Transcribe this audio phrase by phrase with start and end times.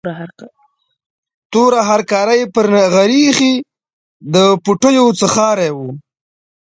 [1.51, 3.53] توره هرکاره یې پر نغري ایښې،
[4.33, 5.77] د پوټیو څښاری و.